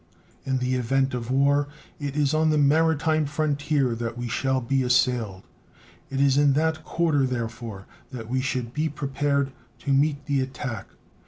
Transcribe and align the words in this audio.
In 0.47 0.57
the 0.57 0.73
event 0.73 1.13
of 1.13 1.29
war 1.29 1.67
it 1.99 2.15
is 2.15 2.33
on 2.33 2.49
the 2.49 2.57
maritime 2.57 3.27
frontier 3.27 3.93
that 3.93 4.17
we 4.17 4.27
shall 4.27 4.59
be 4.59 4.81
assailed. 4.81 5.43
It 6.09 6.19
is 6.19 6.39
in 6.39 6.53
that 6.53 6.83
quarter, 6.83 7.23
therefore, 7.27 7.85
that 8.11 8.27
we 8.27 8.41
should 8.41 8.73
be 8.73 8.89
prepared 8.89 9.51
to 9.77 9.93
meet 9.93 10.25
the 10.25 10.41
attack. 10.41 10.87